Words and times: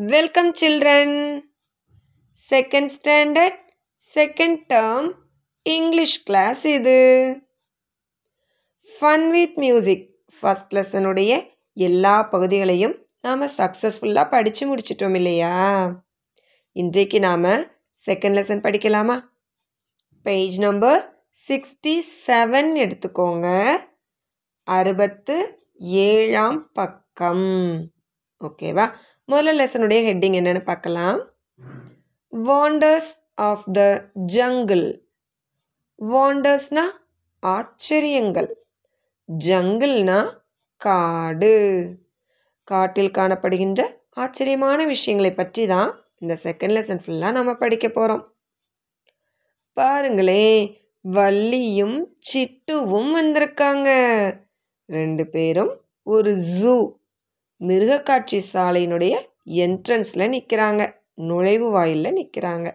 Welcome 0.00 0.52
children. 0.60 1.40
Second 2.50 2.86
standard, 2.86 3.52
second 4.14 4.56
term, 4.68 5.14
English 5.68 6.28
class 6.30 6.64
இது. 6.64 6.96
Fun 8.82 9.28
with 9.28 9.56
music 9.56 10.14
first 10.42 10.74
லெசனுடைய 10.74 11.48
எல்லா 11.72 12.22
பகுதிகளையும் 12.22 13.06
நாம் 13.20 13.42
சக்ஸஸ்ஃபுல்லாக 13.42 14.30
படித்து 14.30 14.76
முடிச்சிட்டோம் 14.76 15.14
இல்லையா? 15.14 15.88
இன்றைக்கு 16.72 17.20
நாம் 17.20 17.44
செகண்ட் 18.06 18.36
லெசன் 18.36 18.60
படிக்கலாமா? 18.60 19.20
பேஜ் 20.22 20.58
நம்பர் 20.58 21.26
சிக்ஸ்டி 21.48 22.00
செவன் 22.26 22.74
எடுத்துக்கோங்க. 22.74 23.76
அறுபத்து 24.64 25.66
ஏழாம் 25.76 26.72
பக்கம். 26.72 27.90
ஓகேவா 28.40 28.94
முதல்ல 29.32 29.52
லெசனுடைய 29.60 30.00
ஹெட்டிங் 30.08 30.36
என்னென்னு 30.38 30.62
பார்க்கலாம். 30.70 31.18
வாண்டர்ஸ் 32.32 33.10
ஆஃப் 33.48 33.64
த 33.78 33.80
ஜங்கிள் 34.34 34.86
வாண்டர்ஸ்னா 35.98 36.84
ஆச்சரியங்கள். 37.42 38.50
ஜங்கிள்னா 39.28 40.20
காடு. 40.80 41.56
காட்டில் 42.68 43.16
காணப்படுகின்ற 43.18 43.80
ஆச்சரியமான 44.22 44.78
விஷயங்களை 44.86 45.32
பற்றி 45.34 45.62
தான் 45.72 45.90
இந்த 46.22 46.34
செகண்ட் 46.44 46.74
லெசன் 46.76 47.02
ஃபுல்லாக 47.04 47.36
நம்ம 47.38 47.54
படிக்க 47.62 47.86
போகிறோம் 47.88 48.24
பாருங்களே 49.76 50.46
வள்ளியும் 51.04 51.96
சிட்டுவும் 52.30 53.10
வந்திருக்காங்க. 53.18 53.88
ரெண்டு 54.88 55.24
பேரும் 55.34 55.72
ஒரு 56.06 56.32
ஜூ 56.56 56.74
மிருகக்காட்சி 57.68 58.38
சாலையினுடைய 58.52 59.14
என்ட்ரன்ஸில் 59.64 60.32
நிற்கிறாங்க 60.34 60.82
நுழைவு 61.28 61.70
வாயிலில் 61.70 62.16
நிற்கிறாங்க 62.18 62.68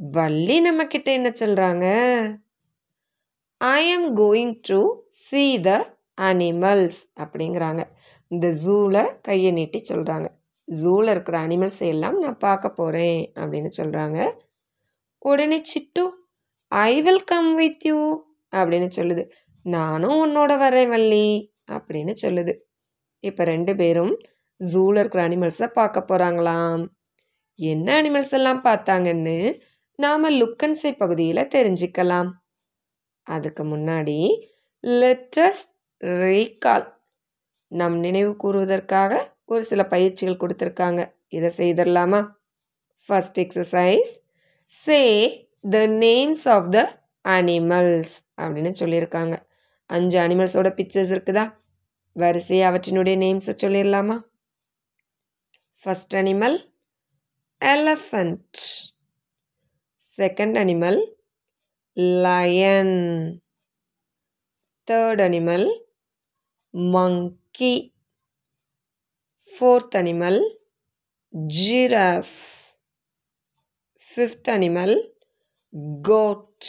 வள்ளி 0.00 0.56
நம்மக்கிட்ட 0.60 1.08
என்ன 1.18 1.30
சொல்கிறாங்க 1.40 1.86
I 3.60 3.82
am 3.92 4.06
going 4.16 4.54
to 4.68 4.78
see 5.26 5.60
the 5.60 5.70
animals 6.18 7.00
அப்படிங்கிறாங்க. 7.22 7.82
இந்த 8.30 8.46
ஜூவில் 8.64 9.02
கையை 9.22 9.50
நீட்டி 9.52 9.80
சொல்கிறாங்க 9.88 10.28
ஜூவில் 10.68 11.10
இருக்கிற 11.10 11.36
அனிமல்ஸ் 11.46 11.82
எல்லாம் 11.92 12.18
நான் 12.18 12.38
பார்க்க 12.38 12.70
போகிறேன் 12.70 13.32
அப்படின்னு 13.34 13.70
சொல்கிறாங்க 13.78 14.18
உடனே 15.18 15.58
Chittu 15.72 16.04
I 16.68 16.92
will 17.02 17.24
come 17.24 17.54
with 17.54 17.86
you 17.86 17.98
அப்படின்னு 18.52 18.88
சொல்லுது. 18.96 19.22
நானும் 19.66 20.18
உன்னோட 20.24 20.52
வரேன் 20.64 20.88
வள்ளி 20.88 21.26
அப்படின்னு 21.68 22.14
சொல்லுது. 22.22 22.52
இப்போ 23.20 23.44
ரெண்டு 23.44 23.76
பேரும் 23.76 24.12
ஜூவில் 24.60 24.98
இருக்கிற 24.98 25.28
அனிமல்ஸை 25.28 25.66
பார்க்க 25.66 26.08
போகிறாங்களாம் 26.10 26.82
என்ன 27.58 28.02
அனிமல்ஸ் 28.02 28.34
எல்லாம் 28.38 28.62
பார்த்தாங்கன்னு 28.64 29.36
நாம் 29.98 30.26
லுக்கன்சை 30.40 30.92
பகுதியில் 30.96 31.50
தெரிஞ்சுக்கலாம். 31.54 32.30
அதுக்கு 33.26 33.64
முன்னாடி 33.64 34.18
லெட்டஸ் 34.84 35.60
ரீகால் 36.20 36.86
நம் 37.68 37.98
நினைவு 37.98 38.32
கூறுவதற்காக 38.42 39.12
ஒரு 39.44 39.62
சில 39.62 39.80
பயிற்சிகள் 39.86 40.40
கொடுத்துருக்காங்க. 40.42 41.00
இதை 41.28 41.50
செய்திடலாமா? 41.56 42.20
First 43.08 43.38
exercise 43.44 44.10
say 44.72 45.00
the 45.70 45.78
names 46.04 46.44
of 46.48 46.70
the 46.70 46.78
animals 47.24 48.14
அப்படின்னு 48.42 48.72
சொல்லியிருக்காங்க. 48.80 49.34
அஞ்சு 49.86 50.16
அனிமல்ஸோட 50.18 50.68
பிக்சர்ஸ் 50.74 51.12
இருக்குதா? 51.12 51.44
வரிசையை 52.12 52.70
அவற்றினுடைய 52.70 53.16
நேம்ஸை 53.24 53.54
சொல்லிடலாமா 53.62 54.16
first 55.84 56.16
animal 56.22 56.58
elephant 57.60 58.60
second 60.18 60.56
animal 60.62 61.18
lion. 61.96 63.40
Third 64.88 65.20
animal 65.20 65.68
monkey. 66.74 67.92
Fourth 69.48 69.94
animal 69.94 70.40
giraffe. 71.32 72.74
Fifth 73.98 74.48
animal 74.48 74.96
goat. 76.02 76.62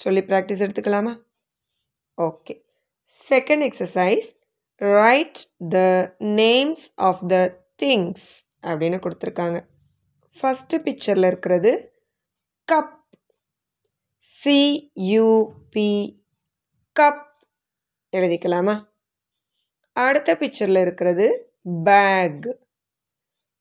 சொல்லி 0.00 0.20
ப்ராக்டிஸ் 0.20 0.60
எடுத்துக்கலாமா? 0.64 1.12
Okay 2.18 2.54
second 3.30 3.68
exercise 3.68 4.36
write 4.74 5.46
the 5.68 5.78
names 6.18 6.84
of 6.94 7.28
the 7.28 7.64
things 7.82 8.26
அப்படின்னு 8.62 9.02
கொடுத்துருக்காங்க. 9.02 9.68
ஃபஸ்ட்டு 10.40 10.74
பிக்சரில் 10.74 11.26
இருக்கிறது 11.26 11.92
கப் 12.72 12.96
சியூபி 14.44 16.16
கப் 17.00 17.26
எழுதிக்கலாமா? 18.16 18.88
அடுத்த 19.92 20.34
பிக்சரில் 20.34 20.80
இருக்கிறது 20.80 21.56
bag 21.84 22.58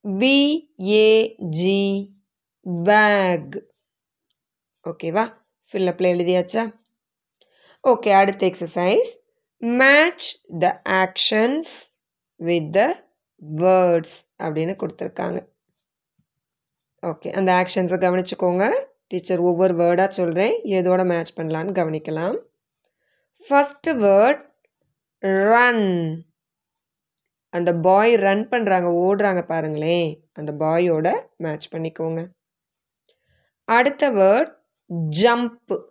B A G 0.03 2.09
bag 2.83 3.67
ஓகேவா 4.83 5.33
ஃபில்லப்பில் 5.71 6.13
எழுதியாச்சா? 6.13 6.75
ஓகே 7.87 8.11
அடுத்த 8.11 8.47
exercise 8.47 9.15
match 9.57 10.45
the 10.59 10.81
actions 10.89 11.71
with 12.35 12.71
the 12.71 13.05
words 13.55 14.17
அப்படின்னு 14.37 14.75
கொடுத்துருக்காங்க. 14.81 15.47
ஓகே 17.01 17.31
அந்த 17.31 17.51
ஆக்ஷன்ஸை 17.53 17.97
கவனிச்சுக்கோங்க. 17.97 18.85
டீச்சர் 19.07 19.39
ஒவ்வொரு 19.39 19.73
வேர்டாக 19.75 20.07
சொல்கிறேன் 20.07 20.61
எதோட 20.63 21.05
மேட்ச் 21.05 21.37
பண்ணலான்னு 21.37 21.71
கவனிக்கலாம். 21.79 22.37
ஃபஸ்ட்டு 23.49 23.87
வேர்ட் 23.87 24.45
ரன் 25.19 26.25
அந்த 27.49 27.73
பாய் 27.73 28.15
ரன் 28.15 28.49
பண்ணுறாங்க 28.49 28.87
ஓடுறாங்க 29.03 29.45
பாருங்களேன். 29.45 30.29
அந்த 30.33 30.51
பாயோட 30.51 31.27
மேட்ச் 31.37 31.73
பண்ணிக்கோங்க. 31.73 32.27
அடுத்த 33.63 34.11
வேர்ட் 34.11 34.53
ஜம்ப்பு 35.23 35.83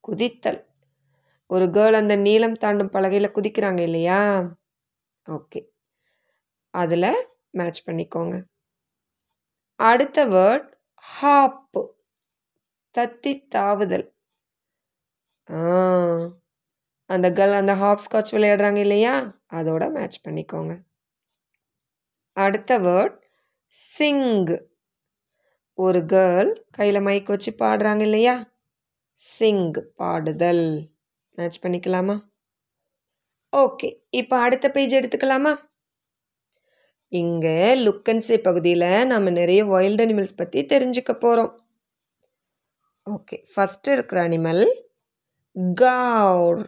குதித்தல். 0.00 0.71
ஒரு 1.50 1.66
கேர்ள் 1.66 1.92
அந்த 1.92 2.16
நீளம் 2.16 2.54
தாண்டும் 2.54 2.90
பலகையில் 2.90 3.34
குதிக்கிறாங்க 3.34 3.80
இல்லையா? 3.80 4.20
ஓகே 5.26 5.60
அதில் 6.74 7.08
மேட்ச் 7.50 7.80
பண்ணிக்கோங்க. 7.88 8.34
அடுத்த 9.80 10.26
வேர்ட் 10.26 10.68
ஹாப்பு 11.04 11.82
தத்தி 12.94 13.32
தாவுதல். 13.48 14.06
அந்த 17.10 17.30
கேர்ள் 17.30 17.52
அந்த 17.52 17.74
ஹாப் 17.74 18.04
ஸ்காட்ச் 18.06 18.32
விளையாடுறாங்க 18.32 18.76
இல்லையா? 18.76 19.14
அதோட 19.52 19.90
மேட்ச் 19.92 20.18
பண்ணிக்கோங்க. 20.26 20.72
அடுத்த 22.36 22.78
வேர்ட் 22.78 23.16
சிங் 23.66 24.24
ஒரு 25.78 26.00
கேர்ள் 26.12 26.50
கையில் 26.70 27.00
மைக் 27.00 27.26
வச்சு 27.26 27.54
பாடுறாங்க 27.58 28.00
இல்லையா? 28.00 28.34
சிங் 29.14 29.66
பாடுதல். 29.96 30.66
மேட்ச் 31.38 31.62
பண்ணிக்கலாமா? 31.64 32.16
ஓகே 33.52 33.88
இப்போ 34.20 34.36
அடுத்த 34.44 34.66
பேஜ் 34.76 34.94
எடுத்துக்கலாமா? 34.98 35.52
இங்கே 37.12 37.56
லுக்கன்சே 37.86 38.36
பகுதியில் 38.46 38.88
நம்ம 39.12 39.30
நிறைய 39.40 39.62
வைல்டு 39.72 40.04
அனிமல்ஸ் 40.04 40.38
பற்றி 40.40 40.60
தெரிஞ்சுக்க 40.72 41.12
போகிறோம் 41.24 41.52
ஓகே 43.06 43.36
ஃபஸ்ட்டு 43.52 43.94
இருக்கிற 43.96 44.18
அனிமல் 44.28 44.64
கவுர் 45.80 46.62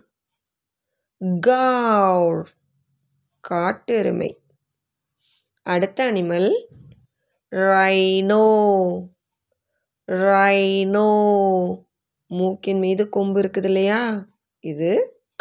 கவுர் 1.48 2.42
காட்டெருமை. 3.44 4.30
அடுத்த 5.66 5.98
அனிமல் 6.10 6.50
ரைனோ 7.52 8.44
ரைனோ 10.08 11.08
மூக்கின் 12.30 12.80
மீது 12.84 13.02
கொம்பு 13.16 13.38
இருக்குது 13.42 13.68
இல்லையா? 13.70 14.00
இது 14.70 14.92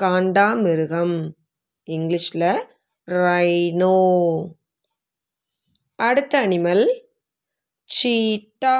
காண்டாமிருகம். 0.01 1.15
இங்கிலீஷில் 1.87 2.65
ரைனோ 3.07 3.97
அடுத்த 5.95 6.47
அனிமல் 6.47 6.83
சீட்டா 7.85 8.75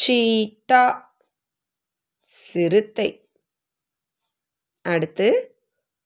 சீட்டா 0.00 0.82
சிறுத்தை. 2.22 3.08
அடுத்து 4.84 5.28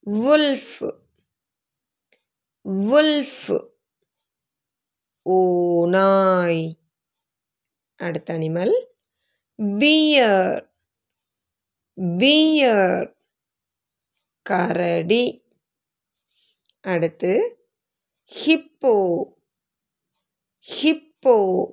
வுல்ஃப் 0.07 0.81
வுல்ஃப் 2.69 3.53
ஓநாய். 5.23 6.65
அடுத்த 7.97 8.39
அனிமல் 8.39 8.75
பியர் 9.79 10.68
பியர் 12.01 13.17
கரடி. 14.43 15.43
அடுத்து 16.81 17.59
ஹிப்போ. 18.45 19.25
ஹிப்போ. 20.59 21.67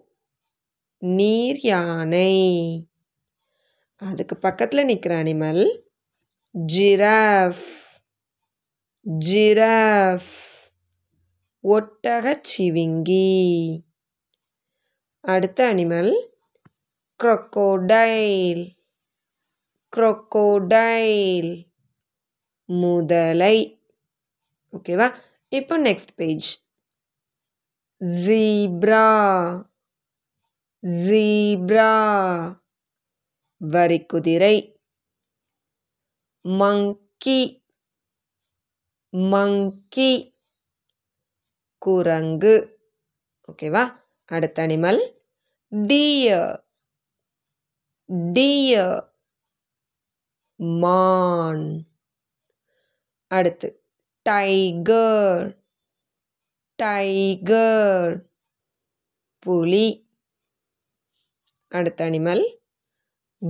நீர் 0.97 1.59
யானை 1.59 2.35
அதுக்கு 3.95 4.37
பக்கத்தில் 4.37 4.85
நிற்கிற 4.85 5.23
அனிமல் 5.23 5.81
ஜிராஃப். 6.51 8.01
ஜிராஃப். 9.01 10.71
ஒட்டகச் 11.63 12.41
சிவிங்கி. 12.57 13.79
அடுத்த 15.19 15.73
அனிமல் 15.73 16.27
க்ரொக்கோடைல். 17.23 18.74
க்ரொக்கோடைல் 19.95 21.53
முதலை. 22.69 23.55
ஓகேவா 24.73 25.07
இப்போ 25.51 25.75
நெக்ஸ்ட் 25.79 26.13
பேஜ் 26.15 26.47
ஜீப்ரா 28.23 29.07
ஜீப்ரா 31.03 31.91
வரிக்குதிரை 33.61 34.55
மங்கி 36.45 37.41
மங்கி 39.11 40.13
குரங்கு. 41.81 42.55
ஓகேவா 43.49 43.83
அடுத்த 44.31 44.67
அனிமல் 44.67 45.01
டியர் 45.71 46.55
டியர் 48.35 49.01
மான். 50.57 51.87
அடுத்து 53.27 53.83
டைகர். 54.29 55.63
டைகர். 56.75 58.29
புலி. 59.39 60.09
அடுத்த 61.67 62.09
அனிமல் 62.09 62.57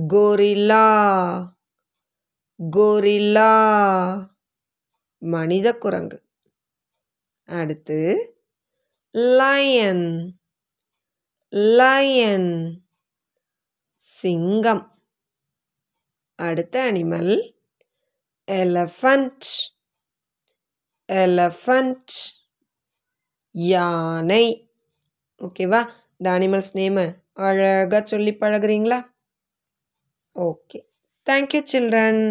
கோரில்லா. 0.08 0.86
கோரில்லா. 2.76 3.52
மனித 5.18 5.78
குரங்கு. 5.78 6.24
அடுத்து 7.44 8.30
லயன். 9.10 10.38
லயன். 11.48 12.84
சிங்கம். 13.94 14.95
அடுத்த 16.38 16.92
அனிமல் 16.92 17.32
எலஃபண்ட் 18.48 19.48
எலஃபண்ட் 21.08 22.14
யானை. 23.54 24.44
ஓகேவா 25.40 25.80
இந்த 26.18 26.28
அனிமல்ஸ் 26.36 26.72
நேமு 26.74 27.04
அழகாக 27.46 28.00
சொல்லி 28.06 28.32
பழகுறீங்களா? 28.40 28.98
Okay 30.36 30.78
thank you 31.26 31.62
children 31.72 32.22